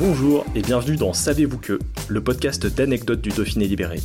[0.00, 4.00] Bonjour et bienvenue dans Savez-vous que, le podcast d'anecdotes du Dauphiné libéré.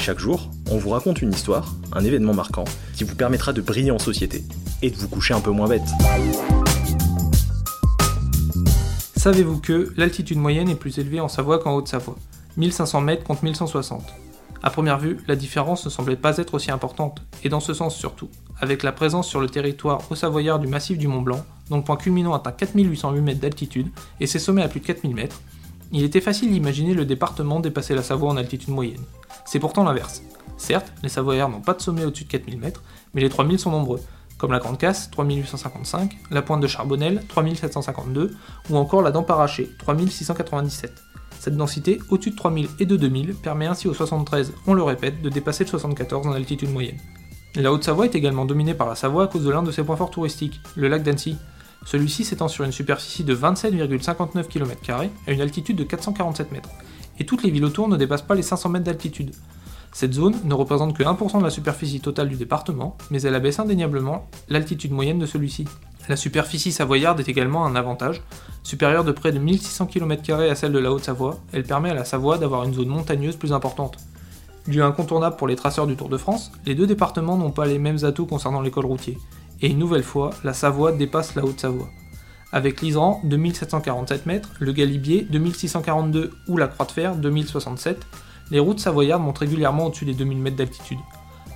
[0.00, 3.90] Chaque jour, on vous raconte une histoire, un événement marquant, qui vous permettra de briller
[3.90, 4.44] en société
[4.80, 5.86] et de vous coucher un peu moins bête.
[9.14, 12.16] Savez-vous que l'altitude moyenne est plus élevée en Savoie qu'en Haute-Savoie
[12.56, 14.06] 1500 mètres contre 1160.
[14.62, 17.94] À première vue, la différence ne semblait pas être aussi importante, et dans ce sens
[17.94, 21.82] surtout, avec la présence sur le territoire haut-savoyard du massif du Mont Blanc, dont le
[21.82, 23.88] point culminant atteint 4808 mètres d'altitude
[24.20, 25.40] et ses sommets à plus de 4000 mètres,
[25.92, 29.02] il était facile d'imaginer le département dépasser la Savoie en altitude moyenne.
[29.44, 30.22] C'est pourtant l'inverse.
[30.56, 32.82] Certes, les Savoyards n'ont pas de sommet au-dessus de 4000 mètres,
[33.14, 34.00] mais les 3000 sont nombreux,
[34.38, 38.36] comme la Grande Casse, 3855, la Pointe de Charbonnel, 3752,
[38.70, 40.92] ou encore la Dent Parachée, 3697.
[41.38, 45.22] Cette densité, au-dessus de 3000 et de 2000, permet ainsi au 73, on le répète,
[45.22, 46.98] de dépasser le 74 en altitude moyenne.
[47.54, 49.96] La Haute-Savoie est également dominée par la Savoie à cause de l'un de ses points
[49.96, 51.36] forts touristiques, le lac d'Annecy.
[51.84, 54.80] Celui-ci s'étend sur une superficie de 27,59 km
[55.26, 56.70] à une altitude de 447 mètres,
[57.18, 59.32] et toutes les villes autour ne dépassent pas les 500 mètres d'altitude.
[59.92, 63.58] Cette zone ne représente que 1% de la superficie totale du département, mais elle abaisse
[63.58, 65.64] indéniablement l'altitude moyenne de celui-ci.
[66.08, 68.22] La superficie savoyarde est également un avantage.
[68.62, 72.04] Supérieure de près de 1600 km à celle de la Haute-Savoie, elle permet à la
[72.04, 73.96] Savoie d'avoir une zone montagneuse plus importante.
[74.66, 77.78] Lieu incontournable pour les traceurs du Tour de France, les deux départements n'ont pas les
[77.78, 79.16] mêmes atouts concernant l'école routier.
[79.62, 81.88] Et une nouvelle fois, la Savoie dépasse la Haute-Savoie.
[82.52, 88.06] Avec l'Isran, 2747 mètres, le Galibier, 2642 ou la Croix de Fer, 2067,
[88.50, 90.98] les routes savoyardes montent régulièrement au-dessus des 2000 mètres d'altitude.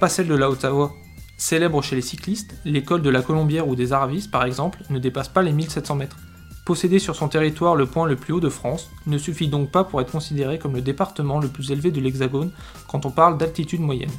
[0.00, 0.92] Pas celle de la Haute-Savoie.
[1.36, 5.28] Célèbre chez les cyclistes, l'école de la Colombière ou des Aravis, par exemple, ne dépasse
[5.28, 6.16] pas les 1700 mètres.
[6.64, 9.84] Posséder sur son territoire le point le plus haut de France ne suffit donc pas
[9.84, 12.52] pour être considéré comme le département le plus élevé de l'Hexagone
[12.88, 14.10] quand on parle d'altitude moyenne.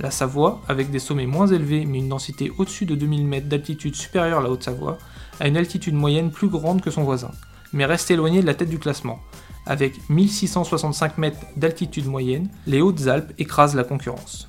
[0.00, 3.94] La Savoie, avec des sommets moins élevés mais une densité au-dessus de 2000 mètres d'altitude
[3.94, 4.98] supérieure à la Haute-Savoie,
[5.40, 7.30] a une altitude moyenne plus grande que son voisin,
[7.72, 9.20] mais reste éloignée de la tête du classement,
[9.66, 14.48] avec 1665 mètres d'altitude moyenne, les Hautes-Alpes écrasent la concurrence.